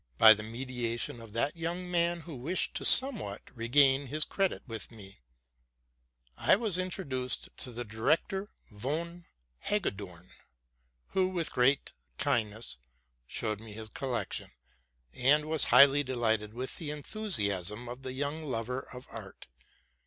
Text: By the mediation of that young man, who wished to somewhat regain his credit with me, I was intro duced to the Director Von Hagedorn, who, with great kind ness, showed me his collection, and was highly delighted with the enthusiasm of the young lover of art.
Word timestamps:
By 0.17 0.33
the 0.33 0.41
mediation 0.41 1.21
of 1.21 1.33
that 1.33 1.55
young 1.55 1.91
man, 1.91 2.21
who 2.21 2.33
wished 2.35 2.73
to 2.73 2.83
somewhat 2.83 3.43
regain 3.53 4.07
his 4.07 4.23
credit 4.23 4.63
with 4.67 4.89
me, 4.89 5.19
I 6.35 6.55
was 6.55 6.79
intro 6.79 7.03
duced 7.05 7.49
to 7.57 7.71
the 7.71 7.85
Director 7.85 8.49
Von 8.71 9.27
Hagedorn, 9.59 10.31
who, 11.09 11.27
with 11.27 11.51
great 11.53 11.93
kind 12.17 12.49
ness, 12.49 12.77
showed 13.27 13.59
me 13.61 13.73
his 13.73 13.89
collection, 13.89 14.49
and 15.13 15.45
was 15.45 15.65
highly 15.65 16.01
delighted 16.01 16.51
with 16.55 16.77
the 16.77 16.89
enthusiasm 16.89 17.87
of 17.87 18.01
the 18.01 18.13
young 18.13 18.43
lover 18.47 18.79
of 18.91 19.05
art. 19.11 19.45